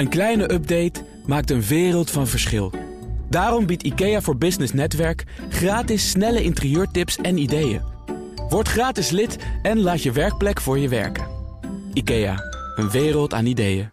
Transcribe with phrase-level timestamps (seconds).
[0.00, 2.72] Een kleine update maakt een wereld van verschil.
[3.28, 7.82] Daarom biedt IKEA voor Business Netwerk gratis snelle interieurtips en ideeën.
[8.48, 11.26] Word gratis lid en laat je werkplek voor je werken.
[11.92, 12.42] IKEA,
[12.76, 13.90] een wereld aan ideeën.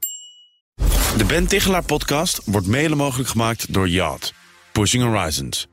[1.17, 4.33] De Ben Tichelaar podcast wordt mede mogelijk gemaakt door Yacht.
[4.71, 5.67] Pushing Horizons.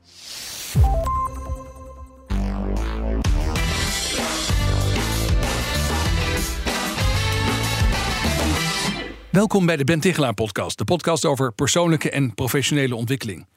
[9.35, 10.77] Welkom bij de Ben Tichelaar podcast.
[10.77, 13.47] De podcast over persoonlijke en professionele ontwikkeling.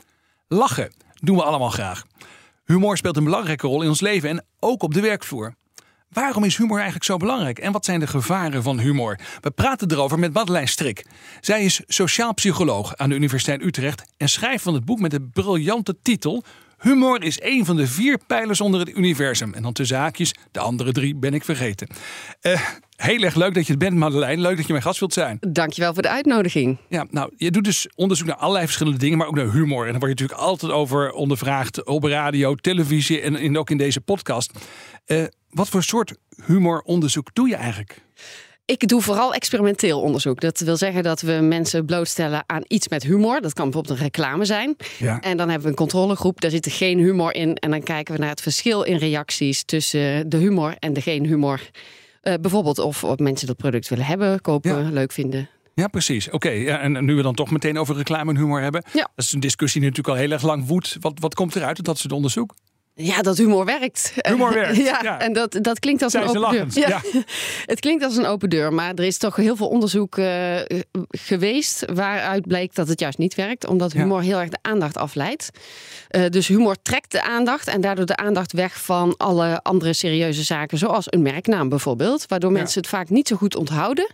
[0.49, 2.05] Lachen doen we allemaal graag.
[2.65, 5.55] Humor speelt een belangrijke rol in ons leven en ook op de werkvloer.
[6.09, 9.19] Waarom is humor eigenlijk zo belangrijk en wat zijn de gevaren van humor?
[9.41, 11.07] We praten erover met Madeleine Strik.
[11.41, 15.23] Zij is sociaal psycholoog aan de Universiteit Utrecht en schrijft van het boek met de
[15.23, 16.45] briljante titel
[16.79, 19.55] Humor is een van de vier pijlers onder het universum.
[19.55, 21.89] En dan tussen haakjes, de andere drie ben ik vergeten.
[22.43, 22.61] Uh,
[22.99, 24.43] heel erg leuk dat je het bent, Madeleine.
[24.43, 25.39] Leuk dat je mijn gast wilt zijn.
[25.49, 26.79] Dankjewel voor de uitnodiging.
[26.89, 29.85] Ja, nou, je doet dus onderzoek naar allerlei verschillende dingen, maar ook naar humor.
[29.85, 34.01] En daar word je natuurlijk altijd over ondervraagd op radio, televisie en, ook in deze
[34.01, 34.53] podcast.
[35.07, 36.15] Uh, wat voor soort
[36.47, 38.03] humoronderzoek doe je eigenlijk?
[38.65, 40.41] Ik doe vooral experimenteel onderzoek.
[40.41, 43.41] Dat wil zeggen dat we mensen blootstellen aan iets met humor.
[43.41, 44.77] Dat kan bijvoorbeeld een reclame zijn.
[44.99, 45.21] Ja.
[45.21, 47.55] En dan hebben we een controlegroep, daar zit er geen humor in.
[47.55, 51.27] En dan kijken we naar het verschil in reacties tussen de humor en de geen
[51.27, 51.61] humor.
[52.29, 55.49] Uh, bijvoorbeeld of, of, mensen dat product willen hebben, kopen, leuk vinden.
[55.75, 56.31] Ja, precies.
[56.31, 58.85] Oké, ja, en nu we dan toch meteen over reclame en humor hebben.
[58.93, 59.11] Ja.
[59.15, 60.97] Dat is een discussie die natuurlijk al heel erg lang woedt.
[61.01, 62.55] Wat, wat komt eruit uit dat soort onderzoek?
[63.01, 64.13] Ja, dat humor werkt.
[64.17, 64.77] Humor werkt.
[65.03, 66.89] ja, en dat, dat klinkt als een open deur.
[66.89, 67.01] Ja.
[67.73, 70.61] het klinkt als een open deur, maar er is toch heel veel onderzoek uh,
[71.09, 75.51] geweest waaruit bleek dat het juist niet werkt, omdat humor heel erg de aandacht afleidt.
[76.11, 80.43] Uh, dus humor trekt de aandacht en daardoor de aandacht weg van alle andere serieuze
[80.43, 84.13] zaken, zoals een merknaam bijvoorbeeld, waardoor mensen het vaak niet zo goed onthouden.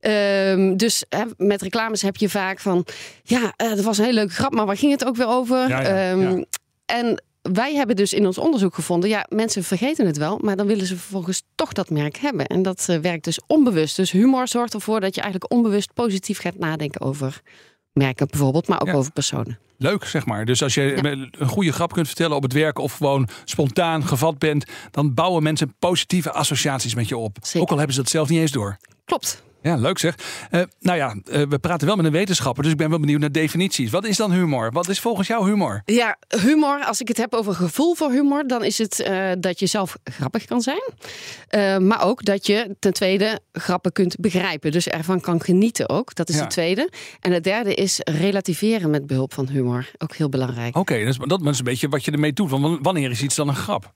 [0.00, 1.04] Um, dus
[1.36, 2.86] met reclames heb je vaak van,
[3.22, 5.86] ja, uh, dat was een hele leuke grap, maar waar ging het ook weer over?
[6.10, 6.44] Um,
[6.86, 10.66] en wij hebben dus in ons onderzoek gevonden, ja, mensen vergeten het wel, maar dan
[10.66, 12.46] willen ze vervolgens toch dat merk hebben.
[12.46, 13.96] En dat uh, werkt dus onbewust.
[13.96, 17.40] Dus humor zorgt ervoor dat je eigenlijk onbewust positief gaat nadenken over
[17.92, 19.58] merken bijvoorbeeld, maar ook over personen.
[19.76, 20.44] Leuk, zeg maar.
[20.44, 20.96] Dus als je
[21.38, 25.42] een goede grap kunt vertellen op het werk of gewoon spontaan gevat bent, dan bouwen
[25.42, 27.36] mensen positieve associaties met je op.
[27.40, 27.60] Zeker.
[27.60, 28.76] Ook al hebben ze dat zelf niet eens door.
[29.04, 29.42] Klopt.
[29.62, 30.14] Ja, leuk zeg.
[30.50, 33.20] Uh, nou ja, uh, we praten wel met een wetenschapper, dus ik ben wel benieuwd
[33.20, 33.90] naar definities.
[33.90, 34.72] Wat is dan humor?
[34.72, 35.82] Wat is volgens jou humor?
[35.84, 39.58] Ja, humor, als ik het heb over gevoel voor humor, dan is het uh, dat
[39.58, 40.82] je zelf grappig kan zijn.
[41.86, 44.72] maar ook dat je ten tweede grappen kunt begrijpen.
[44.72, 46.14] Dus ervan kan genieten ook.
[46.14, 46.40] Dat is ja.
[46.40, 46.90] het tweede.
[47.20, 49.90] En het derde is relativeren met behulp van humor.
[49.98, 50.68] Ook heel belangrijk.
[50.68, 52.50] Oké, okay, dus dat is een beetje wat je ermee doet.
[52.50, 53.92] Want wanneer is iets dan een grap?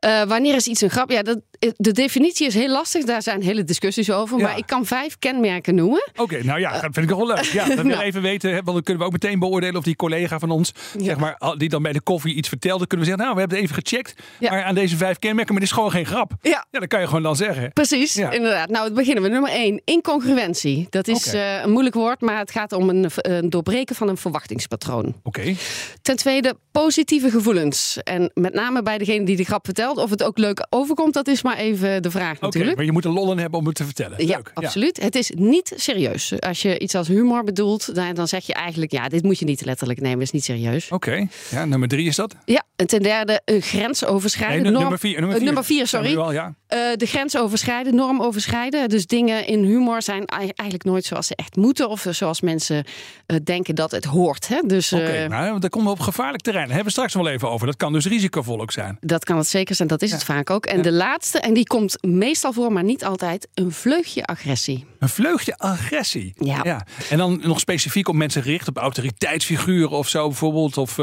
[0.00, 1.10] Uh, wanneer is iets een grap?
[1.10, 1.40] Ja, dat,
[1.76, 3.04] de definitie is heel lastig.
[3.04, 4.38] Daar zijn hele discussies over.
[4.38, 6.10] Maar ik kan vijf kenmerken noemen.
[6.16, 7.42] Oké, nou ja, dat vind ik wel leuk.
[7.44, 7.88] Ja, dat nou.
[7.88, 8.52] we even weten.
[8.52, 11.68] Want dan kunnen we ook meteen beoordelen of die collega van ons, zeg maar, die
[11.68, 14.22] dan bij de koffie iets vertelde, kunnen we zeggen, nou, we hebben het even gecheckt.
[14.40, 16.32] Maar aan deze vijf kenmerken, maar dit is gewoon geen grap.
[16.42, 17.72] Ja, ja dat kan je gewoon dan zeggen.
[17.72, 18.68] Precies, inderdaad.
[18.68, 19.28] Nou, beginnen we.
[19.28, 20.86] Nummer één, incongruentie.
[20.90, 24.16] Dat is uh, een moeilijk woord, maar het gaat om een, een doorbreken van een
[24.16, 25.14] verwachtingspatroon.
[25.22, 25.54] Oké.
[26.02, 27.98] Ten tweede, positieve gevoelens.
[28.04, 31.28] En met name bij degene die de grap vertelt of het ook leuk overkomt, dat
[31.28, 32.76] is maar even de vraag natuurlijk.
[32.76, 34.26] maar je moet een lol in hebben om het te vertellen.
[34.26, 35.02] Ja, absoluut.
[35.02, 36.40] Het is niet serieus.
[36.40, 38.92] Als je iets als humor bedoelt, dan zeg je eigenlijk...
[38.92, 40.90] ja, dit moet je niet letterlijk nemen, is niet serieus.
[40.90, 42.36] Oké, ja, nummer drie is dat?
[42.44, 44.62] Ja, en ten derde een grens overschrijden.
[44.62, 45.18] Nee, nummer vier.
[45.18, 46.16] Nummer vier, nummer vier sorry.
[46.16, 46.46] Al, ja.
[46.46, 48.88] Uh, de grens overschrijden, norm overschrijden.
[48.88, 51.88] Dus dingen in humor zijn eigenlijk nooit zoals ze echt moeten...
[51.88, 52.84] of zoals mensen
[53.26, 54.48] uh, denken dat het hoort.
[54.66, 56.66] Dus, Oké, okay, nou, daar komen we op gevaarlijk terrein.
[56.66, 57.66] Daar hebben we straks wel even over.
[57.66, 58.96] Dat kan dus risicovol ook zijn.
[59.00, 60.66] Dat kan het zeker zijn dat is het vaak ook.
[60.66, 64.86] En de laatste, en die komt meestal voor, maar niet altijd, een vleugje agressie.
[64.98, 66.32] Een vleugje agressie?
[66.38, 66.86] Ja.
[67.10, 70.78] En dan nog specifiek op mensen gericht, op autoriteitsfiguren of zo bijvoorbeeld?
[70.78, 70.98] Of.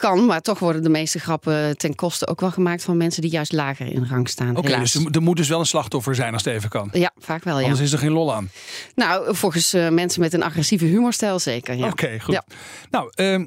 [0.00, 3.30] Kan, maar toch worden de meeste grappen ten koste ook wel gemaakt van mensen die
[3.30, 4.56] juist lager in rang staan.
[4.56, 6.88] Oké, dus er moet dus wel een slachtoffer zijn als het even kan.
[6.92, 7.58] Ja, vaak wel.
[7.58, 7.64] Ja.
[7.64, 8.50] Anders is er geen lol aan.
[8.94, 11.74] Nou, volgens uh, mensen met een agressieve humorstijl zeker.
[11.74, 11.88] Ja.
[11.88, 12.34] Oké, goed.
[12.34, 12.44] Ja.
[12.90, 13.46] Nou, uh,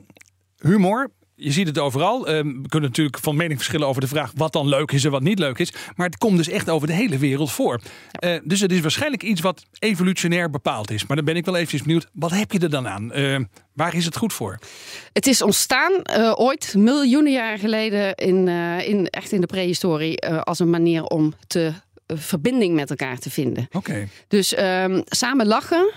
[0.58, 1.12] humor
[1.44, 2.28] je ziet het overal.
[2.28, 5.12] Ehm, we kunnen natuurlijk van mening verschillen over de vraag wat dan leuk is en
[5.12, 5.74] wat niet leuk is.
[5.96, 7.80] Maar het komt dus echt over de hele wereld voor.
[8.20, 11.06] Uh, dus het is waarschijnlijk iets wat evolutionair bepaald is.
[11.06, 13.12] Maar dan ben ik wel eventjes benieuwd, wat heb je er dan aan?
[13.18, 13.40] Uh,
[13.74, 14.60] waar is het goed voor?
[15.14, 18.48] Het is ontstaan uh, ooit, miljoenen jaren geleden, in,
[18.88, 21.74] in, echt in de prehistorie, als een manier om te
[22.08, 23.68] verbinding met elkaar te vinden.
[23.72, 24.08] Oké.
[24.28, 25.92] Dus um, samen lachen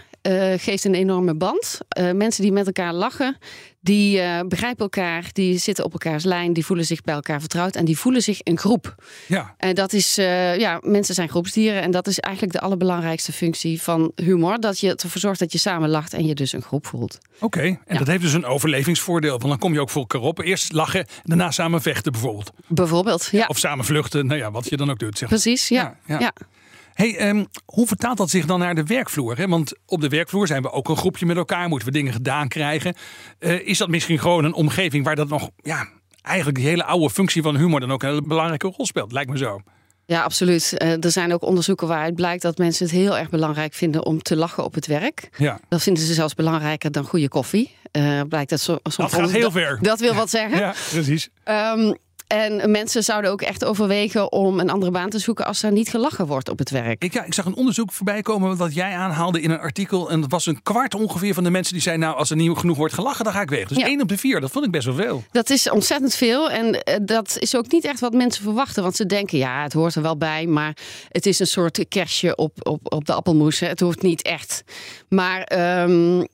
[0.56, 1.78] geeft een enorme band.
[2.14, 3.36] mensen die met elkaar lachen,
[3.86, 7.84] die begrijpen elkaar, die zitten op elkaars lijn, die voelen zich bij elkaar vertrouwd en
[7.84, 8.94] die voelen zich een groep.
[9.28, 9.54] Ja.
[9.58, 14.12] En dat is, ja, mensen zijn groepsdieren en dat is eigenlijk de allerbelangrijkste functie van
[14.14, 14.60] humor.
[14.60, 17.18] Dat je ervoor zorgt dat je samen lacht en je dus een groep voelt.
[17.40, 19.30] Oké, en dat heeft dus een overlevingsvoordeel.
[19.30, 20.40] Want dan kom je ook voor elkaar op.
[20.40, 22.52] Eerst lachen, daarna samen vechten bijvoorbeeld.
[22.66, 23.46] Bijvoorbeeld, ja.
[23.46, 25.18] Of samen vluchten, nou ja, wat je dan ook doet.
[25.18, 25.28] Zeg.
[25.28, 25.96] Precies, ja.
[26.06, 26.32] ja,
[26.96, 29.36] Hey, um, hoe vertaalt dat zich dan naar de werkvloer?
[29.36, 29.48] Hè?
[29.48, 32.48] Want op de werkvloer zijn we ook een groepje met elkaar, moeten we dingen gedaan
[32.48, 32.94] krijgen.
[33.38, 35.88] Uh, is dat misschien gewoon een omgeving waar dat nog, ja,
[36.22, 39.12] eigenlijk die hele oude functie van humor dan ook een belangrijke rol speelt?
[39.12, 39.60] Lijkt me zo.
[40.06, 40.74] Ja, absoluut.
[40.78, 44.22] Uh, er zijn ook onderzoeken waaruit blijkt dat mensen het heel erg belangrijk vinden om
[44.22, 45.28] te lachen op het werk.
[45.36, 45.60] Ja.
[45.68, 47.74] Dat vinden ze zelfs belangrijker dan goede koffie.
[47.92, 48.96] Uh, blijkt dat zo, soms.
[48.96, 49.78] Dat gaat heel ver.
[49.82, 50.58] Dat wil wat zeggen.
[50.58, 51.28] Ja, precies.
[51.44, 51.96] Um,
[52.26, 55.88] en mensen zouden ook echt overwegen om een andere baan te zoeken als er niet
[55.88, 57.04] gelachen wordt op het werk.
[57.04, 60.10] Ik, ja, ik zag een onderzoek voorbij komen wat jij aanhaalde in een artikel.
[60.10, 62.56] En dat was een kwart ongeveer van de mensen die zeiden: Nou, als er niet
[62.56, 63.68] genoeg wordt gelachen, dan ga ik weg.
[63.68, 65.24] Dus één op de vier, dat vond ik best wel veel.
[65.30, 66.50] Dat is ontzettend veel.
[66.50, 68.82] En eh, dat is ook niet echt wat mensen verwachten.
[68.82, 70.46] Want ze denken: ja, het hoort er wel bij.
[70.46, 70.76] Maar
[71.08, 73.60] het is een soort kerstje op, op, op de appelmoes.
[73.60, 74.64] Het hoeft niet echt.
[75.08, 75.52] Maar.
[75.82, 76.26] Um,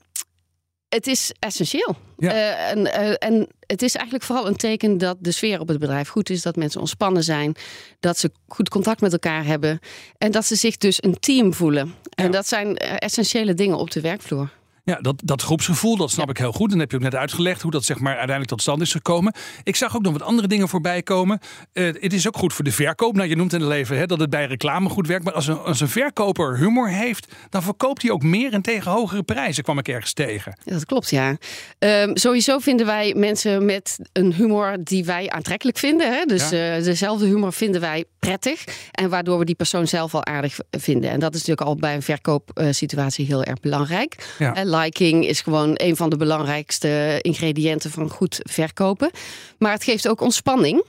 [0.94, 1.96] het is essentieel.
[2.18, 5.78] Uh, en, uh, en het is eigenlijk vooral een teken dat de sfeer op het
[5.78, 7.54] bedrijf goed is, dat mensen ontspannen zijn,
[8.00, 9.78] dat ze goed contact met elkaar hebben
[10.18, 11.94] en dat ze zich dus een team voelen.
[12.14, 14.50] En dat zijn eh, essentiële dingen op de werkvloer.
[14.84, 16.72] Ja, dat, dat groepsgevoel, dat snap ik heel goed.
[16.72, 19.34] En heb je ook net uitgelegd hoe dat zeg maar uiteindelijk tot stand is gekomen.
[19.62, 21.38] Ik zag ook nog wat andere dingen voorbij komen.
[21.72, 23.16] Uh, het is ook goed voor de verkoop.
[23.16, 25.24] Nou, je noemt in het leven hè, dat het bij reclame goed werkt.
[25.24, 28.90] Maar als een, als een verkoper humor heeft, dan verkoopt hij ook meer en tegen
[28.90, 30.58] hogere prijzen, kwam ik ergens tegen.
[30.64, 31.36] Ja, dat klopt, ja.
[31.78, 36.12] Um, sowieso vinden wij mensen met een humor die wij aantrekkelijk vinden.
[36.12, 36.24] Hè?
[36.24, 36.76] Dus ja.
[36.78, 38.64] uh, dezelfde humor vinden wij prettig.
[38.90, 41.10] En waardoor we die persoon zelf al aardig vinden.
[41.10, 44.34] En dat is natuurlijk al bij een verkoopsituatie heel erg belangrijk.
[44.38, 49.10] Ja liking is gewoon een van de belangrijkste ingrediënten van goed verkopen.
[49.58, 50.84] Maar het geeft ook ontspanning.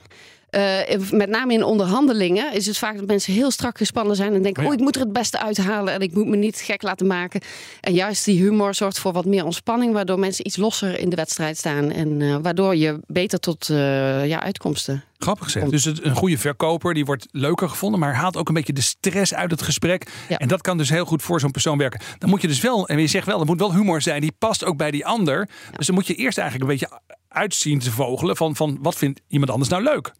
[0.56, 4.42] Uh, met name in onderhandelingen is het vaak dat mensen heel strak gespannen zijn en
[4.42, 4.74] denken: oh, ja.
[4.74, 7.40] oh, ik moet er het beste uithalen en ik moet me niet gek laten maken.
[7.80, 11.16] En juist die humor zorgt voor wat meer ontspanning, waardoor mensen iets losser in de
[11.16, 15.04] wedstrijd staan en uh, waardoor je beter tot uh, ja, uitkomsten.
[15.18, 15.70] Grappig gezegd.
[15.70, 18.80] Dus het, een goede verkoper die wordt leuker gevonden, maar haalt ook een beetje de
[18.80, 20.10] stress uit het gesprek.
[20.28, 20.38] Ja.
[20.38, 22.00] En dat kan dus heel goed voor zo'n persoon werken.
[22.18, 24.34] Dan moet je dus wel, en je zegt wel, er moet wel humor zijn, die
[24.38, 25.48] past ook bij die ander.
[25.70, 25.76] Ja.
[25.76, 29.20] Dus dan moet je eerst eigenlijk een beetje uitzien te vogelen van, van wat vindt
[29.28, 30.12] iemand anders nou leuk.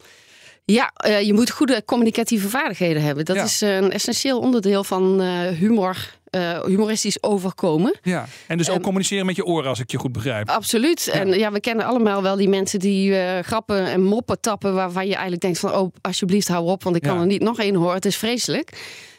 [0.64, 3.24] Ja, uh, je moet goede communicatieve vaardigheden hebben.
[3.24, 3.42] Dat Ja.
[3.44, 6.12] is een essentieel onderdeel van uh, humor.
[6.30, 7.94] uh, humoristisch overkomen.
[8.02, 10.48] Ja, en dus ook Ehm, communiceren met je oren, als ik je goed begrijp.
[10.48, 11.08] Absoluut.
[11.08, 14.74] En ja, we kennen allemaal wel die mensen die eh, grappen en moppen tappen.
[14.74, 17.58] waarvan je eigenlijk denkt: van, oh, alsjeblieft, hou op, want ik kan er niet nog
[17.58, 17.94] één horen.
[17.94, 18.70] Het is vreselijk.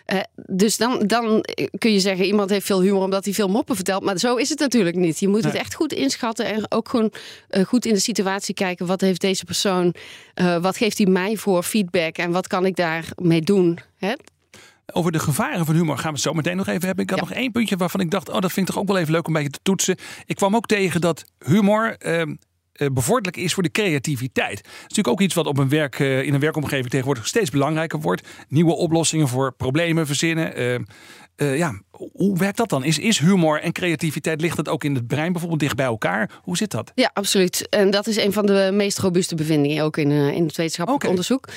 [0.06, 1.46] Eh, dus dan, dan
[1.78, 4.04] kun je zeggen: iemand heeft veel humor omdat hij veel moppen vertelt.
[4.04, 5.20] Maar zo is het natuurlijk niet.
[5.20, 7.12] Je moet het echt goed inschatten en ook gewoon
[7.50, 8.86] eh, goed in de situatie kijken.
[8.86, 9.94] Wat heeft deze persoon,
[10.34, 13.80] eh, wat geeft hij mij voor feedback en wat kan ik daarmee doen?
[13.98, 14.14] Hè?
[14.94, 17.04] Over de gevaren van humor gaan we het zo meteen nog even hebben.
[17.04, 17.26] Ik had Ja.
[17.26, 19.28] nog één puntje waarvan ik dacht, oh, dat vind ik toch ook wel even leuk
[19.28, 19.98] om een beetje te toetsen.
[20.26, 22.36] Ik kwam ook tegen dat humor ehm, eh,
[22.94, 24.64] bevorderlijk is voor de creativiteit.
[24.64, 27.50] Dat is natuurlijk ook iets wat op een werk, eh, in een werkomgeving tegenwoordig steeds
[27.50, 28.28] belangrijker wordt.
[28.48, 30.86] Nieuwe oplossingen voor problemen verzinnen.
[31.36, 32.84] Eh, ja, hoe werkt dat dan?
[32.84, 36.32] Is, is humor en creativiteit, ligt het ook in het brein bijvoorbeeld dicht bij elkaar?
[36.42, 36.92] Hoe zit dat?
[36.96, 37.70] Ja, absoluut.
[37.70, 41.08] En dat is een van de meest robuuste bevindingen ook in, eh, in het wetenschappelijk
[41.08, 41.48] onderzoek.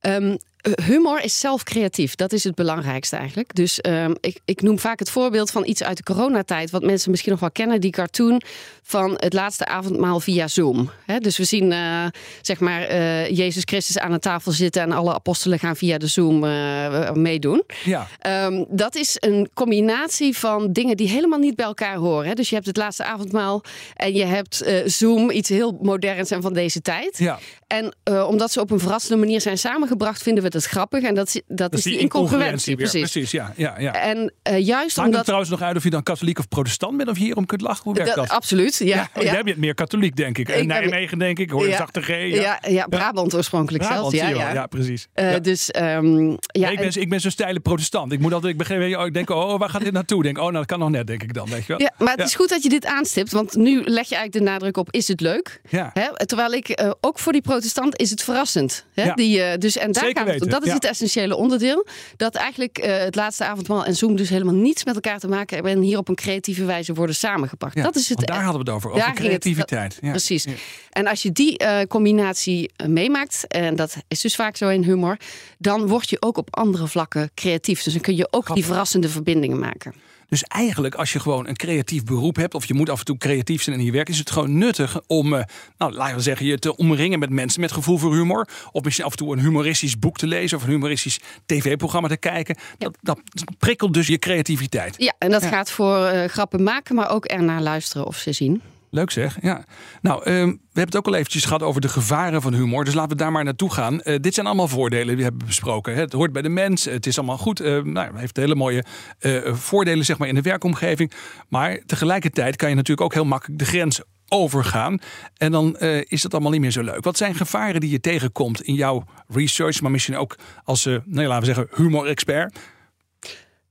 [0.00, 2.14] Ehm, eh, humor is zelf creatief.
[2.14, 3.54] Dat is het belangrijkste eigenlijk.
[3.54, 7.10] Dus ehm, ik, ik noem vaak het voorbeeld van iets uit de coronatijd, wat mensen
[7.10, 8.42] misschien nog wel kennen, die cartoon
[8.88, 10.90] van het laatste avondmaal via Zoom.
[11.18, 12.06] Dus we zien eh,
[12.42, 16.06] zeg maar eh, Jezus Christus aan een tafel zitten en alle apostelen gaan via de
[16.06, 17.62] Zoom eh, meedoen.
[17.84, 22.36] Ja, Ehm, dat is een combinatie van dingen die helemaal niet bij elkaar horen.
[22.36, 23.62] Dus je hebt het laatste avondmaal
[23.96, 27.18] en je hebt Zoom, iets heel moderns en van deze tijd.
[27.18, 27.38] ja.
[27.66, 27.94] En
[28.26, 31.02] omdat ze op een verrassende manier zijn samengebracht, vinden we het grappig.
[31.02, 32.76] En dat, is- dat, is die incongruentie.
[32.76, 32.88] weer.
[32.88, 33.10] Precies.
[33.10, 33.52] Precies, ja.
[33.56, 33.92] ja, ja.
[33.92, 35.22] En eh, juist Maakt het omdat.
[35.24, 37.84] trouwens nog uit of je dan katholiek of protestant bent of je hierom kunt lachen?
[37.84, 38.36] Hoe werkt Dat- dat?
[38.36, 38.84] absoluut, ja.
[38.86, 39.32] Ja, ja.
[39.32, 40.48] Jij bent meer katholiek, denk ik.
[40.48, 41.50] Ik En Nijmegen, denk ik.
[41.50, 41.76] Hoor je Ja.
[41.76, 42.08] zachte G.
[42.08, 44.28] Ja, Ja, Brabant oorspronkelijk Brabant, zelfs.
[44.28, 44.52] Ja, je ja.
[44.52, 45.06] ja, precies.
[45.12, 45.34] Eh.
[45.42, 48.12] Dus ehm, ja, ik, en- ben, ik ben zo'n steile protestant.
[48.12, 50.22] Ik moet altijd, ik begin, oh, ik denk, oh, waar gaat dit naartoe?
[50.22, 51.80] Denk, oh, nou, dat kan nog net, denk ik dan, weet je wel.
[51.80, 54.50] Ja, maar het is goed dat je dit aanstipt, want nu leg je eigenlijk de
[54.50, 55.60] nadruk op: is het leuk?
[55.68, 55.90] Ja.
[55.94, 56.26] Hè?
[56.26, 58.86] Terwijl ik eh, ook voor die protestant is het verrassend.
[58.94, 59.04] Hè?
[59.04, 59.14] Ja.
[59.14, 60.28] Die, dus, en daar Zeker om.
[60.28, 60.74] weten, dat is ja.
[60.74, 61.86] het essentiële onderdeel.
[62.16, 65.54] Dat eigenlijk eh, het laatste avondmaal en Zoom dus helemaal niets met elkaar te maken
[65.54, 67.74] hebben en hier op een creatieve wijze worden samengepakt.
[67.74, 68.18] Ja, Dat is het.
[68.26, 69.98] daar hadden we het over, over het- creativiteit.
[70.00, 70.10] Ja.
[70.10, 70.46] Precies.
[70.90, 74.82] En als je die eh, combinatie eh, meemaakt, en dat is dus vaak zo in
[74.82, 75.16] humor,
[75.58, 77.82] dan word je ook op andere vlakken creatief.
[77.82, 79.94] Dus dan kun je ook die verrassende verbindingen maken.
[80.28, 83.16] Dus eigenlijk, als je gewoon een creatief beroep hebt, of je moet af en toe
[83.18, 85.42] creatief zijn in je werk, is het gewoon nuttig om, uh,
[85.78, 88.48] nou, laten we zeggen, je te omringen met mensen met gevoel voor humor.
[88.72, 92.16] Of misschien af en toe een humoristisch boek te lezen of een humoristisch tv-programma te
[92.16, 92.56] kijken.
[92.78, 93.20] Dat, dat,
[93.58, 94.94] prikkelt dus je creativiteit.
[94.98, 98.62] Ja, en dat gaat voor uh, grappen maken, maar ook ernaar luisteren of ze zien.
[98.90, 99.64] Leuk zeg, ja.
[100.00, 102.84] Nou, ehm, we hebben het ook al eventjes gehad over de gevaren van humor.
[102.84, 104.00] Dus laten we daar maar naartoe gaan.
[104.02, 105.94] Uh, dit zijn allemaal voordelen die we hebben besproken.
[105.94, 107.60] Het hoort bij de mens, het is allemaal goed.
[107.60, 108.84] Uh, nou, heeft hele mooie
[109.20, 111.12] uh, voordelen zeg maar, in de werkomgeving.
[111.48, 114.98] Maar tegelijkertijd kan je natuurlijk ook heel makkelijk de grens overgaan.
[115.36, 115.78] En dan
[116.08, 117.04] is het allemaal niet meer zo leuk.
[117.04, 121.38] Wat zijn gevaren die je tegenkomt in jouw research, maar misschien ook als, nou, laten
[121.38, 122.58] we zeggen, humor-expert?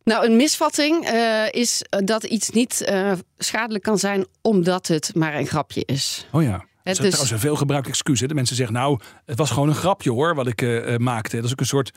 [0.07, 5.35] Nou, een misvatting uh, is dat iets niet uh, schadelijk kan zijn omdat het maar
[5.35, 6.27] een grapje is.
[6.31, 6.65] Oh ja.
[6.83, 8.19] Het is trouwens een veelgebruikt excuus.
[8.19, 8.27] Hè?
[8.27, 11.35] De mensen zeggen, nou, het was gewoon een grapje hoor, wat ik uh, maakte.
[11.35, 11.91] Dat is ook een soort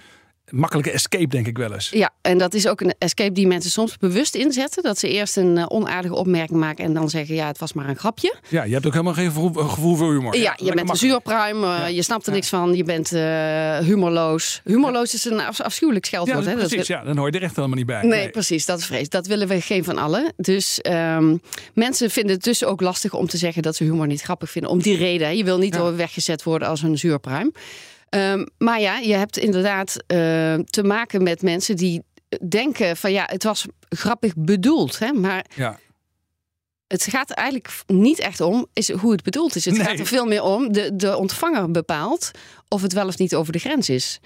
[0.51, 1.89] makkelijke escape, denk ik wel eens.
[1.91, 4.83] Ja, en dat is ook een escape die mensen soms bewust inzetten.
[4.83, 7.89] Dat ze eerst een uh, onaardige opmerking maken en dan zeggen: ja, het was maar
[7.89, 8.35] een grapje.
[8.49, 10.37] Ja, je hebt ook helemaal geen gevoel, voor humor.
[10.37, 14.61] Ja, je bent een zuurpruim, uh, je snapt er niks van, je bent uh, humorloos.
[14.65, 16.45] Humorloos is een afschuwelijk scheldwoord.
[16.45, 18.01] Ja, precies, ja, dan hoor je er echt helemaal niet bij.
[18.03, 18.31] Nee, nee.
[18.31, 19.09] precies, dat is vrees.
[19.09, 20.33] Dat willen we geen van allen.
[20.37, 21.41] Dus um,
[21.75, 24.71] mensen vinden het dus ook lastig om te zeggen dat ze humor niet grappig vinden.
[24.71, 25.37] Om die reden.
[25.37, 25.95] Je wil niet ja.
[25.95, 27.53] weggezet worden als een zuurpruim.
[28.11, 32.03] Um, maar ja, je hebt inderdaad uh, te maken met mensen die
[32.49, 34.99] denken van ja, het was grappig bedoeld.
[34.99, 35.13] Hè?
[35.13, 35.79] Maar ja.
[36.87, 39.65] het gaat eigenlijk niet echt om is hoe het bedoeld is.
[39.65, 39.87] Het nee.
[39.87, 42.31] gaat er veel meer om, de, de ontvanger bepaalt
[42.69, 44.21] of het wel of niet over de grens is.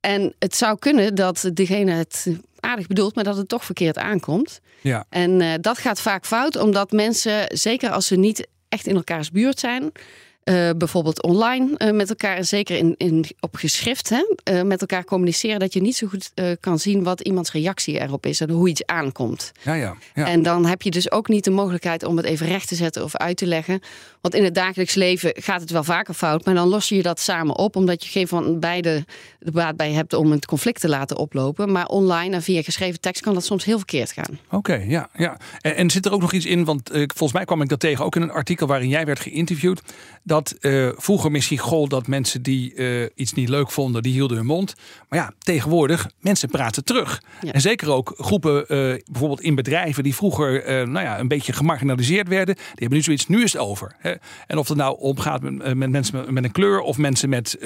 [0.00, 2.26] En het zou kunnen dat degene het
[2.60, 4.60] aardig bedoelt, maar dat het toch verkeerd aankomt.
[4.80, 5.04] Ja.
[5.08, 9.30] En uh, dat gaat vaak fout, omdat mensen, zeker als ze niet echt in elkaars
[9.30, 9.92] buurt zijn,
[10.44, 14.80] uh, bijvoorbeeld online uh, met elkaar, en zeker in, in, op geschrift, hè, uh, met
[14.80, 18.50] elkaar communiceren, dat je niet zo goed kan zien wat iemands reactie erop is en
[18.50, 19.52] hoe iets aankomt.
[19.62, 22.46] Ja, ja, ja, En dan heb je dus ook niet de mogelijkheid om het even
[22.46, 23.80] recht te zetten of uit te leggen.
[24.20, 27.20] Want in het dagelijks leven gaat het wel vaker fout, maar dan los je dat
[27.20, 29.04] samen op, omdat je geen van beide
[29.38, 31.72] de baat bij hebt om het conflict te laten oplopen.
[31.72, 34.38] Maar online en via geschreven tekst kan dat soms heel verkeerd gaan.
[34.50, 35.38] Oké, ja, ja.
[35.60, 38.04] En, en, zit er ook nog iets in, want volgens mij kwam ik dat tegen
[38.04, 39.82] ook in een artikel waarin jij werd geïnterviewd
[40.34, 44.36] dat uh, vroeger misschien gold dat mensen die uh, iets niet leuk vonden, die hielden
[44.36, 44.74] hun mond.
[45.08, 47.22] Maar ja, tegenwoordig, mensen praten terug.
[47.40, 47.52] Ja.
[47.52, 48.66] En zeker ook groepen, uh,
[49.10, 53.26] bijvoorbeeld in bedrijven, die vroeger nou ja, een beetje gemarginaliseerd werden, die hebben nu zoiets,
[53.26, 53.94] nu is het over.
[53.98, 54.14] Hè?
[54.46, 57.56] En of het nou omgaat met, met mensen met, met, een kleur of mensen met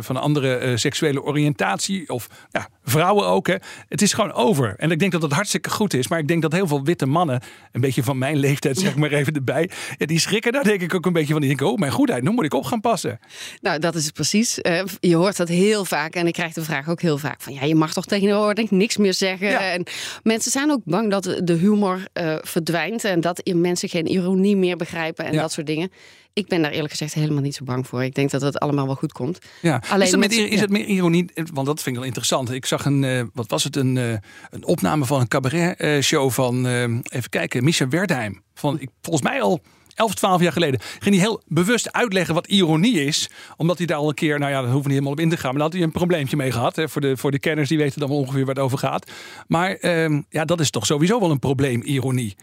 [0.00, 3.46] van een andere seksuele oriëntatie of ja, vrouwen ook.
[3.46, 3.54] Hè?
[3.88, 4.74] Het is gewoon over.
[4.76, 6.08] En ik denk dat dat hartstikke goed is.
[6.08, 7.40] Maar ik denk dat heel veel witte mannen,
[7.72, 10.94] een beetje van mijn leeftijd zeg maar even erbij, ja, die schrikken daar denk ik
[10.94, 11.40] ook een beetje van.
[11.40, 13.18] Die denken, oh mijn goedheid, nu moet ik op gaan passen.
[13.60, 14.58] Nou, dat is het precies.
[14.62, 17.52] Uh, je hoort dat heel vaak en ik krijg de vraag ook heel vaak van,
[17.52, 19.48] ja, je mag toch tegenwoordig niks meer zeggen.
[19.48, 19.72] Ja.
[19.72, 19.86] En
[20.22, 24.76] mensen zijn ook bang dat de humor uh, verdwijnt en dat mensen geen ironie meer
[24.76, 25.40] begrijpen en ja.
[25.40, 25.90] dat soort dingen.
[26.32, 28.04] Ik ben daar eerlijk gezegd helemaal niet zo bang voor.
[28.04, 29.38] Ik denk dat het allemaal wel goed komt.
[29.62, 29.82] Ja.
[29.88, 31.30] Alleen is, het, met, is het meer ironie?
[31.52, 32.50] Want dat vind ik wel interessant.
[32.50, 34.12] Ik zag een, uh, wat was het, een, uh,
[34.50, 36.66] een opname van een cabaret uh, show van,
[37.02, 38.42] even kijken, Micha Werdheim.
[38.54, 39.60] Van, ik, volgens mij al
[39.98, 40.80] 11, 12 jaar geleden.
[40.98, 43.30] Ging hij heel bewust uitleggen wat ironie is.
[43.56, 45.30] Omdat hij daar al een keer, nou ja, daar hoeven we niet helemaal op in
[45.30, 45.50] te gaan.
[45.50, 46.76] Maar daar had hij een probleempje mee gehad.
[46.76, 49.10] Hè, voor, de, voor de kenners die weten dan wel ongeveer waar het over gaat.
[49.46, 52.36] Maar uh, ja, dat is toch sowieso wel een probleem, ironie.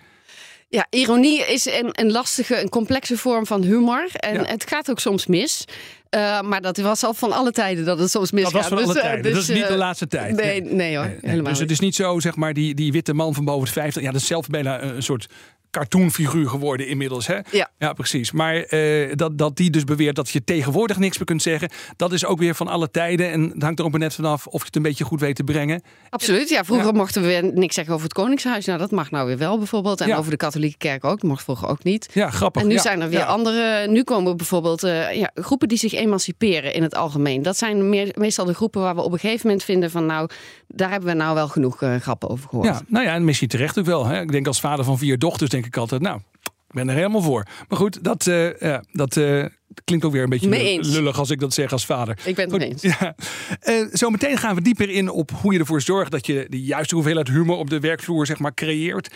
[0.69, 4.07] Ja, ironie is een, een lastige, een complexe vorm van humor.
[4.11, 4.43] En ja.
[4.45, 5.65] het gaat ook soms mis.
[6.15, 8.53] Uh, maar dat was al van alle tijden dat het soms misgaat.
[8.53, 9.23] Dat was van alle dus, tijden.
[9.23, 10.35] Dus, dat is niet de laatste tijd.
[10.35, 13.33] Nee, nee hoor, helemaal Dus het is niet zo, zeg maar, die, die witte man
[13.33, 14.01] van boven de 50.
[14.01, 15.27] Ja, dat is zelf bijna een soort
[15.75, 17.27] cartoonfiguur geworden inmiddels.
[17.27, 17.39] Hè?
[17.51, 17.69] Ja.
[17.77, 18.31] ja, precies.
[18.31, 22.13] Maar uh, dat, dat die dus beweert dat je tegenwoordig niks meer kunt zeggen, dat
[22.13, 23.31] is ook weer van alle tijden.
[23.31, 25.35] En het hangt er ook maar net vanaf of je het een beetje goed weet
[25.35, 25.81] te brengen.
[26.09, 26.49] Absoluut.
[26.49, 26.91] Ja, vroeger ja.
[26.91, 28.65] mochten we weer niks zeggen over het Koningshuis.
[28.65, 30.01] Nou, dat mag nou weer wel bijvoorbeeld.
[30.01, 30.17] En ja.
[30.17, 31.21] over de katholieke kerk ook.
[31.21, 32.09] Dat mocht vroeger ook niet.
[32.13, 32.61] Ja, grappig.
[32.61, 33.87] En nu zijn er weer andere.
[33.87, 37.41] Nu komen bijvoorbeeld uh, ja, groepen die zich emanciperen in het algemeen.
[37.41, 40.29] Dat zijn meer, meestal de groepen waar we op een gegeven moment vinden van nou,
[40.67, 42.67] daar hebben we nou wel genoeg uh, grappen over gehoord.
[42.67, 44.05] Ja, nou ja, en misschien terecht ook wel.
[44.05, 44.21] Hè?
[44.21, 47.21] Ik denk als vader van vier dochters denk ik altijd, nou, ik ben er helemaal
[47.21, 47.45] voor.
[47.69, 49.45] Maar goed, dat, uh, ja, dat uh,
[49.83, 52.19] klinkt ook weer een beetje lullig als ik dat zeg als vader.
[52.23, 52.81] Ik ben het mee eens.
[52.81, 53.15] Ja.
[53.63, 56.95] Uh, zometeen gaan we dieper in op hoe je ervoor zorgt dat je de juiste
[56.95, 59.13] hoeveelheid humor op de werkvloer zeg maar, creëert.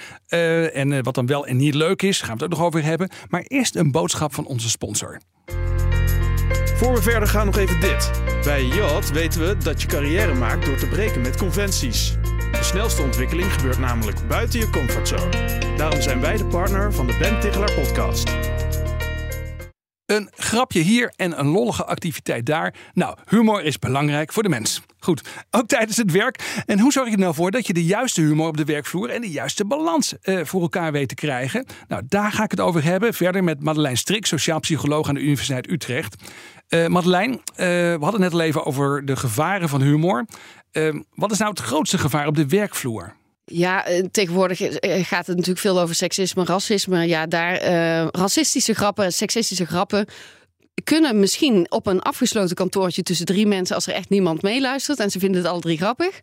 [0.74, 3.10] en wat dan wel en niet leuk is, gaan we het ook nog over hebben.
[3.28, 5.20] Maar eerst een boodschap van onze sponsor.
[6.80, 8.12] Voor we verder gaan nog even dit.
[8.44, 12.19] Bij Yacht weten we dat je carrière maakt door te breken met conventies.
[12.52, 15.30] De snelste ontwikkeling gebeurt namelijk buiten je comfortzone.
[15.78, 18.30] Daarom zijn wij de partner van de Ben Tichelaar podcast.
[20.06, 22.76] Een grapje hier en een lollige activiteit daar.
[22.94, 24.82] Nou, humor is belangrijk voor de mens.
[25.00, 26.64] Goed, ook tijdens het werk.
[26.66, 29.10] En hoe zorg je er nou voor dat je de juiste humor op de werkvloer
[29.10, 31.66] en de juiste balans uh, voor elkaar weet te krijgen?
[31.88, 33.14] Nou, daar ga ik het over hebben.
[33.14, 36.16] Verder met Madeleine Strik, sociaal psycholoog aan de Universiteit Utrecht.
[36.70, 40.26] Uh, Madeleine, uh, we hadden net al even over de gevaren van humor.
[41.14, 43.16] Wat is nou het grootste gevaar op de werkvloer?
[43.46, 44.58] Ja, tegenwoordig
[45.08, 47.08] gaat het natuurlijk veel over seksisme, racisme.
[47.08, 47.62] Ja, daar
[48.12, 50.06] racistische grappen, seksistische grappen
[50.84, 55.12] kunnen misschien op een afgesloten kantoortje tussen drie mensen, als er echt niemand meeluistert en
[55.12, 56.20] ze vinden het alle drie grappig.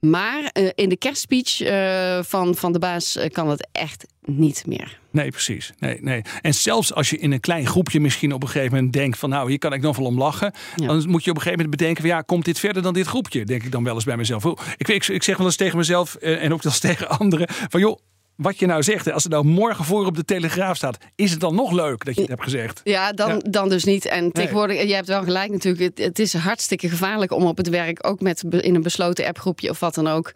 [0.00, 4.64] Maar uh, in de kerstspeech uh, van, van de baas uh, kan het echt niet
[4.66, 5.00] meer.
[5.10, 5.72] Nee, precies.
[5.78, 6.22] Nee, nee.
[6.40, 9.30] En zelfs als je in een klein groepje misschien op een gegeven moment denkt van
[9.30, 10.52] nou, hier kan ik nog wel om lachen.
[10.76, 10.86] Ja.
[10.86, 13.06] Dan moet je op een gegeven moment bedenken van ja, komt dit verder dan dit
[13.06, 13.44] groepje?
[13.44, 14.44] Denk ik dan wel eens bij mezelf.
[14.76, 17.80] Ik, ik, ik zeg wel eens tegen mezelf en ook wel eens tegen anderen van
[17.80, 17.98] joh,
[18.38, 21.40] wat je nou zegt, als er nou morgen voor op de Telegraaf staat, is het
[21.40, 22.80] dan nog leuk dat je het hebt gezegd?
[22.84, 24.04] Ja, dan, dan dus niet.
[24.04, 28.06] En tegenwoordig, je hebt wel gelijk natuurlijk, het, is hartstikke gevaarlijk om op het werk,
[28.06, 30.32] ook met in een besloten appgroepje of wat dan ook,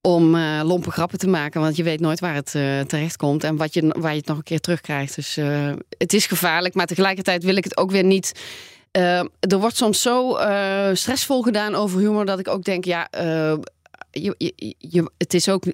[0.00, 1.60] om uh, lompe grappen te maken.
[1.60, 4.26] Want je weet nooit waar het uh, terecht komt en wat je, waar je het
[4.26, 5.14] nog een keer terugkrijgt.
[5.14, 8.40] Dus uh, het is gevaarlijk, maar tegelijkertijd wil ik het ook weer niet.
[9.40, 10.38] er wordt soms zo
[10.92, 13.08] stressvol gedaan over humor dat ik ook denk, ja,
[14.10, 15.64] je, je, je, het is ook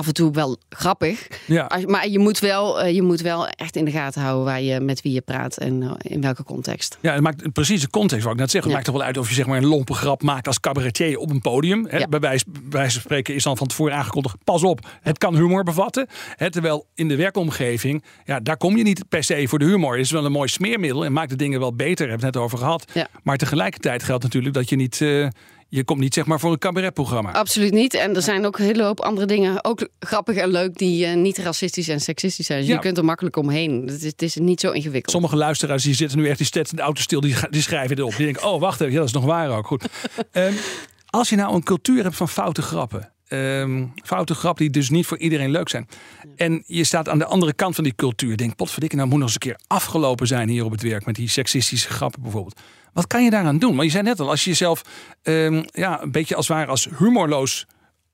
[0.00, 1.26] af en toe wel grappig.
[1.46, 1.70] Ja.
[1.86, 4.80] Maar je moet, wel, eh, je moet wel echt in de gaten houden waar je,
[4.80, 6.98] met wie je praat en eh, in welke context.
[7.00, 8.64] Ja, het maakt precies de context wat ik net zeg.
[8.64, 11.18] Het maakt toch wel uit of je zeg maar een lompe grap maakt als cabaretier
[11.18, 11.86] op een podium.
[11.88, 15.64] Hè, bij, wijze, van spreken is dan van tevoren aangekondigd: pas op, het kan humor
[15.64, 16.06] bevatten.
[16.36, 19.92] Hè, terwijl in de werkomgeving, ja, daar kom je niet per se voor de humor.
[19.92, 22.08] Het is wel een mooi smeermiddel en maakt de dingen wel beter.
[22.08, 22.84] Hebben we het net over gehad.
[23.22, 25.00] Maar tegelijkertijd geldt natuurlijk dat je niet.
[25.00, 25.28] Uh,
[25.70, 27.32] je komt niet zeg maar voor een cabaretprogramma.
[27.32, 27.94] Absoluut niet.
[27.94, 31.14] En er zijn ook een hele hoop andere dingen, ook grappig en leuk, die uh,
[31.14, 32.60] niet racistisch en seksistisch zijn.
[32.60, 33.82] Dus je kunt er makkelijk omheen.
[33.86, 35.10] Het is, het is, niet zo ingewikkeld.
[35.10, 37.98] Sommige luisteraars die zitten nu echt die steeds in de auto stil, die, die schrijven
[37.98, 38.16] erop.
[38.16, 39.66] Die denken, oh wacht even, ja, dat is nog waar ook.
[39.66, 39.84] Goed.
[40.32, 40.54] um,
[41.06, 43.12] als je nou een cultuur hebt van foute grappen.
[43.32, 45.88] Um, foute grappen die dus niet voor iedereen leuk zijn.
[46.36, 48.36] En je staat aan de andere kant van die cultuur.
[48.36, 51.14] Denk, potverdikke, nou moet nog eens een keer afgelopen zijn hier op het werk met
[51.14, 52.60] die seksistische grappen bijvoorbeeld.
[52.92, 53.70] Wat kan je daaraan doen?
[53.70, 54.82] Want je zei net al, als je jezelf
[55.22, 57.66] um, ja, een beetje als het ware als humorloos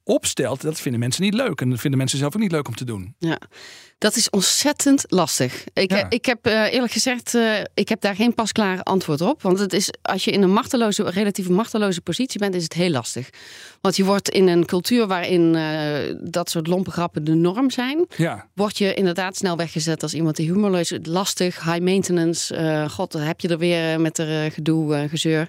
[0.07, 1.61] opstelt, dat vinden mensen niet leuk.
[1.61, 3.15] En dat vinden mensen zelf ook niet leuk om te doen.
[3.19, 3.39] Ja,
[3.99, 5.65] dat is ontzettend lastig.
[5.73, 9.43] Ik, ik heb uh, eerlijk gezegd, uh, ik heb daar geen pasklaar antwoord op.
[9.43, 12.91] Want het is, als je in een machteloze, relatief machteloze positie bent, is het heel
[12.91, 13.31] lastig.
[13.81, 18.07] Want je wordt in een cultuur waarin uh, dat soort lompe grappen de norm zijn,
[18.17, 18.49] ja.
[18.55, 20.99] word je inderdaad snel weggezet als iemand die humorloos is.
[21.03, 22.87] Lastig, high maintenance.
[22.91, 25.49] God, heb je er weer met er gedoe, gezeur.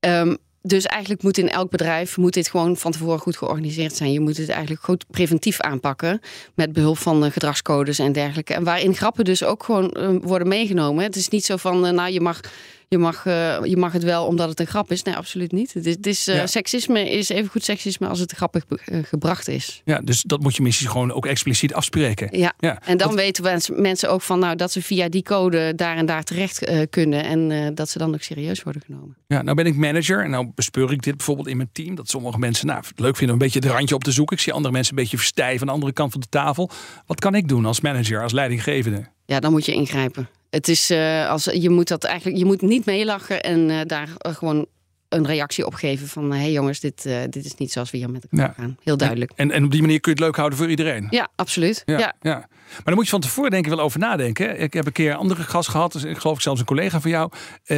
[0.00, 4.12] Um, dus eigenlijk moet in elk bedrijf moet dit gewoon van tevoren goed georganiseerd zijn.
[4.12, 6.20] Je moet het eigenlijk goed preventief aanpakken
[6.54, 8.54] met behulp van gedragscodes en dergelijke.
[8.54, 11.04] En waarin grappen dus ook gewoon uh, worden meegenomen.
[11.04, 12.40] Het is niet zo van, uh, nou je mag
[12.88, 15.02] je mag, uh, je mag het wel omdat het een grap is.
[15.02, 15.74] Nee, absoluut niet.
[15.74, 19.48] Het is, het is uh, Seksisme is even goed seksisme als het grappig uh, gebracht
[19.48, 19.82] is.
[19.84, 22.38] Ja, dus dat moet je misschien gewoon ook expliciet afspreken.
[22.38, 22.82] Ja, ja.
[22.82, 26.22] en dan weten mensen ook van nou, dat ze via die code daar en daar
[26.22, 27.24] terecht kunnen.
[27.24, 29.16] En dat ze dan ook serieus worden genomen.
[29.26, 31.94] Ja, nou ben ik manager en nou bespeur ik dit bijvoorbeeld in mijn team.
[31.94, 34.36] Dat sommige mensen nou, het leuk vinden om een beetje het randje op te zoeken.
[34.36, 36.70] Ik zie andere mensen een beetje verstijven aan de andere kant van de tafel.
[37.06, 39.12] Wat kan ik doen als manager, als leidinggevende?
[39.26, 40.28] Ja, dan moet je ingrijpen.
[40.50, 44.08] Het is uh, als je moet dat eigenlijk, je moet niet meelachen en uh, daar
[44.08, 44.66] uh, gewoon
[45.08, 48.10] een reactie op geven van hé hey jongens, dit, dit is niet zoals we hier
[48.10, 48.54] met elkaar ja.
[48.62, 48.76] gaan.
[48.82, 49.32] Heel duidelijk.
[49.34, 51.06] En, en op die manier kun je het leuk houden voor iedereen.
[51.10, 51.82] Ja, absoluut.
[51.84, 52.14] Ja, ja.
[52.20, 52.48] ja.
[52.70, 54.60] Maar dan moet je van tevoren denk ik wel over nadenken.
[54.60, 57.00] Ik heb een keer een andere gast gehad, dus ik geloof ik zelfs een collega
[57.00, 57.30] van jou,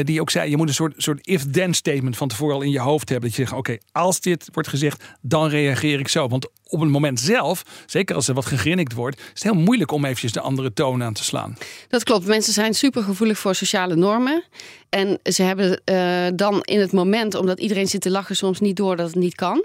[0.03, 2.81] die ook zei: je moet een soort, soort if-then statement van tevoren al in je
[2.81, 3.29] hoofd hebben.
[3.29, 6.29] Dat je zegt: oké, als dit wordt gezegd, dan reageer ik zo.
[6.29, 9.91] Want op het moment zelf, zeker als er wat gegrinnikt wordt, is het heel moeilijk
[9.91, 11.57] om eventjes de andere toon aan te slaan.
[11.89, 12.27] Dat klopt.
[12.27, 14.45] Mensen zijn super gevoelig voor sociale normen.
[14.89, 18.77] En ze hebben uh, dan in het moment, omdat iedereen zit te lachen, soms niet
[18.77, 19.65] door dat het niet kan.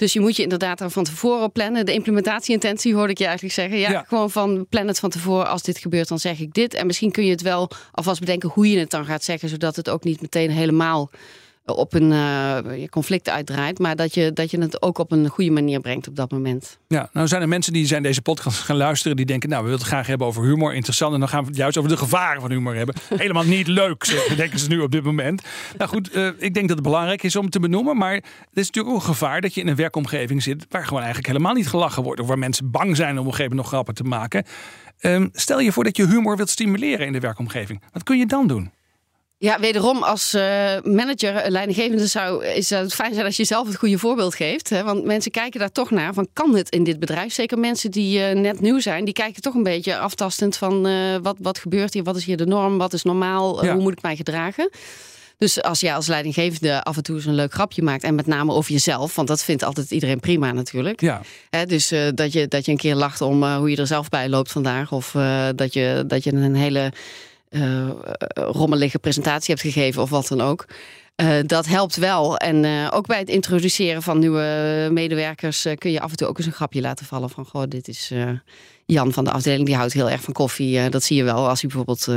[0.00, 1.86] Dus je moet je inderdaad er van tevoren plannen.
[1.86, 3.78] De implementatieintentie hoorde ik je eigenlijk zeggen.
[3.78, 5.48] Ja, ja, gewoon van plan het van tevoren.
[5.48, 6.74] Als dit gebeurt, dan zeg ik dit.
[6.74, 9.76] En misschien kun je het wel alvast bedenken hoe je het dan gaat zeggen, zodat
[9.76, 11.10] het ook niet meteen helemaal
[11.64, 15.50] op een uh, conflict uitdraait, maar dat je, dat je het ook op een goede
[15.50, 16.78] manier brengt op dat moment.
[16.88, 19.68] Ja, nou zijn er mensen die zijn deze podcast gaan luisteren, die denken, nou, we
[19.68, 21.96] willen het graag hebben over humor, interessant, en dan gaan we het juist over de
[21.96, 22.94] gevaren van humor hebben.
[23.14, 25.42] Helemaal niet leuk, denken ze nu op dit moment.
[25.78, 28.66] Nou goed, uh, ik denk dat het belangrijk is om te benoemen, maar het is
[28.66, 31.68] natuurlijk ook een gevaar dat je in een werkomgeving zit waar gewoon eigenlijk helemaal niet
[31.68, 34.04] gelachen wordt, of waar mensen bang zijn om op een gegeven moment nog grappen te
[34.04, 34.44] maken.
[35.00, 37.82] Um, stel je voor dat je humor wilt stimuleren in de werkomgeving.
[37.92, 38.70] Wat kun je dan doen?
[39.42, 40.42] Ja, wederom als uh,
[40.82, 44.70] manager, leidinggevende zou is het fijn zijn als je zelf het goede voorbeeld geeft.
[44.70, 44.82] Hè?
[44.82, 47.32] Want mensen kijken daar toch naar van kan het in dit bedrijf?
[47.32, 51.16] Zeker mensen die uh, net nieuw zijn, die kijken toch een beetje aftastend van uh,
[51.22, 52.02] wat, wat gebeurt hier?
[52.02, 52.78] Wat is hier de norm?
[52.78, 53.64] Wat is normaal?
[53.64, 53.72] Ja.
[53.72, 54.70] hoe moet ik mij gedragen?
[55.38, 58.02] Dus als jij als leidinggevende af en toe eens een leuk grapje maakt.
[58.02, 59.14] En met name over jezelf.
[59.14, 61.00] Want dat vindt altijd iedereen prima natuurlijk.
[61.00, 61.22] Ja.
[61.66, 64.08] dus uh, dat, je, dat je een keer lacht om uh, hoe je er zelf
[64.08, 64.92] bij loopt vandaag.
[64.92, 66.92] Of uh, dat, je, dat je een hele
[68.34, 70.66] rommelige presentatie hebt gegeven of wat dan ook.
[71.20, 72.36] Uh, dat helpt wel.
[72.36, 76.26] En uh, ook bij het introduceren van nieuwe medewerkers uh, kun je af en toe
[76.26, 78.12] ook eens een grapje laten vallen van goh, dit is
[78.86, 80.88] Jan van de afdeling, die houdt heel erg van koffie.
[80.88, 82.08] dat zie je wel als hij bijvoorbeeld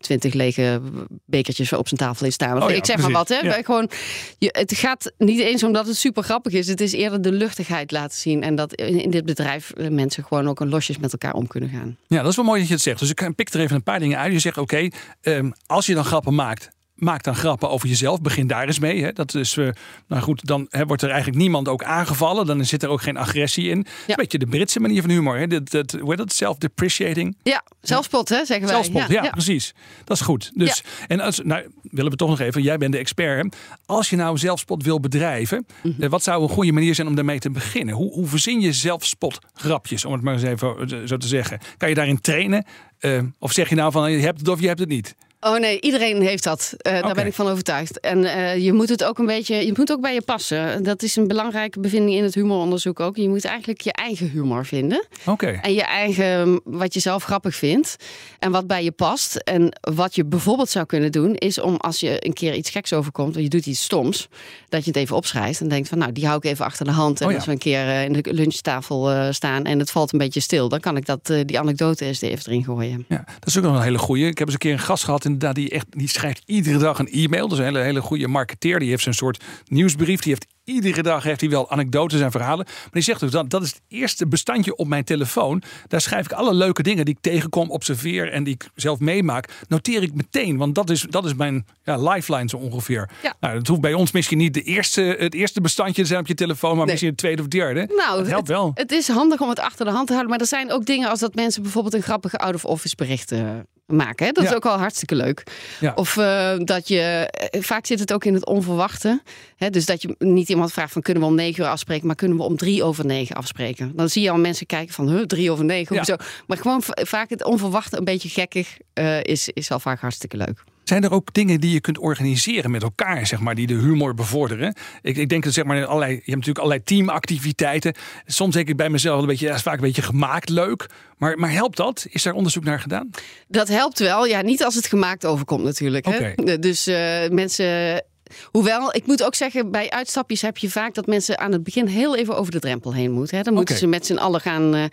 [0.00, 0.80] twintig lege
[1.24, 2.62] bekertjes op zijn tafel heeft staan.
[2.62, 3.12] Oh ja, ik zeg precies.
[3.12, 3.46] maar wat, hè?
[3.46, 3.62] Ja.
[3.62, 3.90] Gewoon,
[4.38, 6.68] je, het gaat niet eens omdat het super grappig is.
[6.68, 8.42] Het is eerder de luchtigheid laten zien.
[8.42, 11.68] En dat in, in dit bedrijf mensen gewoon ook een losjes met elkaar om kunnen
[11.68, 11.96] gaan.
[12.06, 12.98] Ja, dat is wel mooi dat je het zegt.
[12.98, 14.32] Dus ik pik er even een paar dingen uit.
[14.32, 18.20] Je zegt, oké, okay, um, als je dan grappen maakt maak dan grappen over jezelf.
[18.20, 19.02] Begin daar eens mee.
[19.02, 19.12] Hè.
[19.12, 19.68] Dat is, uh,
[20.06, 22.46] nou goed, dan hè, wordt er eigenlijk niemand ook aangevallen.
[22.46, 23.76] Dan zit er ook geen agressie in.
[23.78, 23.84] Ja.
[24.06, 25.38] Een beetje de Britse manier van humor.
[25.38, 25.46] Hè.
[25.46, 26.32] Dat, dat, hoe heet dat?
[26.32, 27.36] Self-depreciating.
[27.42, 28.68] Ja, zelfspot, hè, zeggen wij.
[28.68, 29.74] Zelfspot, ja, ja, precies.
[30.04, 30.50] Dat is goed.
[30.54, 33.42] Dus, En als, nou, willen we toch nog even, jij bent de expert.
[33.42, 33.58] Hè.
[33.86, 36.08] Als je nou zelfspot wil bedrijven, mm -hmm.
[36.08, 37.94] wat zou een goede manier zijn om daarmee te beginnen?
[37.94, 41.58] Hoe, hoe verzin je zelfspot grapjes, om het maar eens even zo te zeggen?
[41.76, 42.64] Kan je daarin trainen?
[43.00, 45.14] Uh, of zeg je nou van, je hebt het of je hebt het niet?
[45.40, 46.72] Oh nee, iedereen heeft dat.
[46.72, 47.02] Uh, okay.
[47.02, 48.00] Daar ben ik van overtuigd.
[48.00, 50.82] En uh, je moet het ook een beetje, je moet ook bij je passen.
[50.82, 53.16] Dat is een belangrijke bevinding in het humoronderzoek ook.
[53.16, 55.06] Je moet eigenlijk je eigen humor vinden.
[55.26, 55.58] Okay.
[55.62, 57.96] En je eigen, wat je zelf grappig vindt.
[58.38, 59.36] En wat bij je past.
[59.36, 62.92] En wat je bijvoorbeeld zou kunnen doen, is om als je een keer iets geks
[62.92, 64.28] overkomt, of je doet iets stoms,
[64.68, 66.92] dat je het even opschrijft en denkt van, nou, die hou ik even achter de
[66.92, 67.20] hand.
[67.20, 67.36] En oh ja.
[67.36, 70.68] als we een keer uh, in de lunchtafel staan en het valt een beetje stil,
[70.68, 73.04] dan kan ik dat, die anekdote eens even erin gooien.
[73.08, 74.26] Ja, dat is ook nog een hele goeie.
[74.26, 76.98] Ik heb eens een keer een gast gehad, inderdaad, die echt, die schrijft iedere dag
[76.98, 77.48] een e-mail.
[77.48, 78.78] Dat is een hele, hele goede marketeer.
[78.78, 80.20] Die heeft zo'n soort nieuwsbrief.
[80.20, 82.64] Die heeft iedere dag heeft hij wel anekdotes en verhalen.
[82.66, 85.62] Maar die zegt ook dat dat is het eerste bestandje op mijn telefoon.
[85.86, 89.48] Daar schrijf ik alle leuke dingen die ik tegenkom, observeer en die ik zelf meemaak.
[89.68, 93.10] Noteer ik meteen, want dat is, dat is mijn ja, lifeline zo ongeveer.
[93.22, 93.34] Ja.
[93.40, 96.26] Nou, dat hoeft bij ons misschien niet de eerste, het eerste bestandje te zijn op
[96.26, 96.86] je telefoon, maar nee.
[96.86, 97.88] misschien het tweede of derde.
[97.96, 98.66] Nou, dat helpt wel.
[98.68, 100.30] Het, het is handig om het achter de hand te houden.
[100.30, 104.26] Maar er zijn ook dingen als dat mensen bijvoorbeeld een grappige out-of-office berichten maken.
[104.26, 104.32] Hè?
[104.32, 104.50] Dat Ja.
[104.50, 105.42] is ook al hartstikke leuk.
[105.80, 105.92] Ja.
[105.94, 109.22] Of uh, dat je, eh, vaak zit het ook in het onverwachte.
[109.56, 109.70] Hè?
[109.70, 112.36] Dus dat je niet iemand vraagt van kunnen we om negen uur afspreken, maar kunnen
[112.36, 113.92] we om drie over negen afspreken.
[113.96, 116.00] Dan zie je al mensen kijken van huh, drie over negen, Ja.
[116.00, 116.16] hoezo?
[116.46, 120.64] Maar gewoon vaak het onverwachte, een beetje gekkig, uh, is, is al vaak hartstikke leuk.
[120.88, 124.14] Zijn er ook dingen die je kunt organiseren met elkaar, zeg maar, die de humor
[124.14, 124.74] bevorderen?
[125.02, 127.94] Ik, ik denk dat zeg maar allerlei, je hebt natuurlijk allerlei teamactiviteiten.
[128.26, 130.86] Soms denk ik bij mezelf een beetje, ja, is vaak een beetje gemaakt leuk.
[131.16, 132.06] Maar, maar helpt dat?
[132.10, 133.10] Is daar onderzoek naar gedaan?
[133.48, 134.26] Dat helpt wel.
[134.26, 136.06] Ja, niet als het gemaakt overkomt natuurlijk.
[136.06, 136.30] Hè?
[136.30, 136.58] Oké.
[136.58, 138.04] Dus uh, mensen.
[138.44, 141.86] Hoewel, ik moet ook zeggen, bij uitstapjes heb je vaak dat mensen aan het begin
[141.86, 143.36] heel even over de drempel heen moeten.
[143.36, 143.42] Hè?
[143.42, 144.84] Dan moeten ze met z'n allen gaan, uh,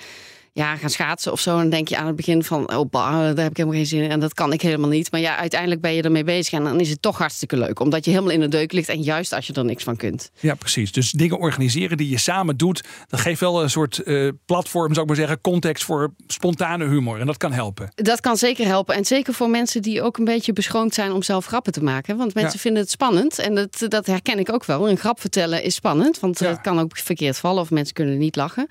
[0.58, 1.52] ja, gaan schaatsen of zo.
[1.52, 3.86] En dan denk je aan het begin van, oh, bah, daar heb ik helemaal geen
[3.86, 4.10] zin in.
[4.10, 5.12] En dat kan ik helemaal niet.
[5.12, 7.80] Maar ja, uiteindelijk ben je ermee bezig en dan is het toch hartstikke leuk.
[7.80, 10.32] Omdat je helemaal in de deuk ligt en juist als je er niks van kunt.
[10.40, 10.92] Ja, precies.
[10.92, 15.02] Dus dingen organiseren die je samen doet, dat geeft wel een soort uh, platform, zou
[15.02, 17.20] ik maar zeggen, context voor spontane humor.
[17.20, 17.92] En dat kan helpen.
[17.96, 18.96] Dat kan zeker helpen.
[18.96, 22.18] En zeker voor mensen die ook een beetje beschroomd zijn om zelf grappen te maken.
[22.18, 22.60] Want mensen Ja.
[22.60, 23.40] vinden het spannend.
[23.40, 24.90] En dat, dat herken ik ook wel.
[24.90, 26.20] Een grap vertellen is spannend.
[26.20, 26.48] Want Ja.
[26.50, 28.68] het kan ook verkeerd vallen of mensen kunnen niet lachen.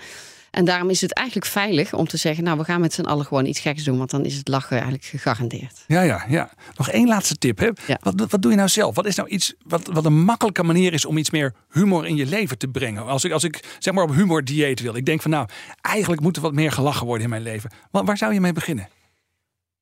[0.55, 2.45] En daarom is het eigenlijk veilig om te zeggen...
[2.45, 3.99] nou, we gaan met z'n allen gewoon iets geks doen.
[3.99, 5.85] Want dan is het lachen eigenlijk gegarandeerd.
[5.87, 6.51] Ja, ja, ja.
[6.77, 7.59] Nog één laatste tip.
[7.59, 7.71] Hè?
[7.87, 7.99] Ja.
[8.01, 8.95] Wat, wat doe je nou zelf?
[8.95, 12.17] Wat is nou iets wat, wat een makkelijke manier is om iets meer humor in
[12.17, 13.07] je leven te brengen?
[13.07, 14.97] Als ik, als ik zeg maar op humordieet wil.
[14.97, 15.49] Ik denk van nou,
[15.81, 17.71] eigenlijk moet er wat meer gelachen worden in mijn leven.
[17.91, 18.89] Waar, waar zou je mee beginnen?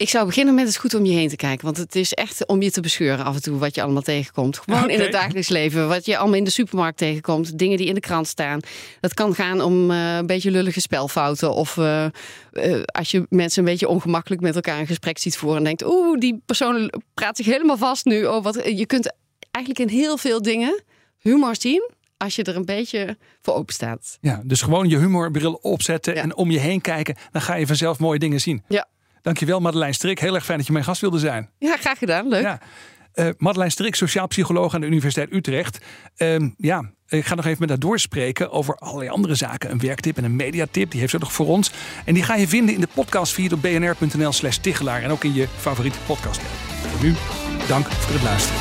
[0.02, 1.64] Ik zou beginnen met het goed om je heen te kijken.
[1.64, 4.58] Want het is echt om je te bescheuren af en toe wat je allemaal tegenkomt.
[4.58, 5.88] Gewoon in het dagelijks leven.
[5.88, 7.58] Wat je allemaal in de supermarkt tegenkomt.
[7.58, 8.60] Dingen die in de krant staan.
[9.00, 11.54] Dat kan gaan om eh, een beetje lullige spelfouten.
[11.54, 12.10] Of eh, eh,
[12.84, 15.58] als je mensen een beetje ongemakkelijk met elkaar een gesprek ziet voeren.
[15.58, 18.26] En denkt, oeh, die persoon praat zich helemaal vast nu.
[18.26, 19.14] Oh, wat, je kunt
[19.50, 20.82] eigenlijk in heel veel dingen
[21.18, 21.90] humor zien.
[22.16, 24.18] Als je er een beetje voor open staat.
[24.20, 26.22] Ja, dus gewoon je humorbril opzetten Ja.
[26.22, 27.16] en om je heen kijken.
[27.32, 28.62] Dan ga je vanzelf mooie dingen zien.
[28.68, 28.86] Ja,
[29.22, 30.18] Dankjewel Madeleine Strik.
[30.18, 31.50] Heel erg fijn dat je mijn gast wilde zijn.
[31.58, 32.28] ja graag gedaan.
[32.28, 32.42] Leuk.
[32.42, 32.60] Ja.
[33.12, 35.78] Eh Madeleine Strik, sociaal psycholoog aan de Universiteit Utrecht.
[36.16, 39.70] Ehm, ja, ik ga nog even met haar doorspreken over allerlei andere zaken.
[39.70, 41.70] Een werktip en een mediatip, die heeft ze nog voor ons.
[42.04, 45.02] En die ga je vinden in de podcastfeed op bnr.nl slash Tichelaar.
[45.02, 46.90] En ook in je favoriete podcast app.
[46.90, 47.14] Voor nu,
[47.68, 48.60] dank voor het luisteren.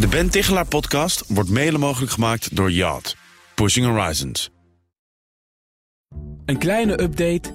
[0.00, 3.16] De Ben Tichelaar podcast wordt mede mogelijk gemaakt door Yacht.
[3.54, 4.50] Pushing Horizons.
[6.44, 7.54] Een kleine update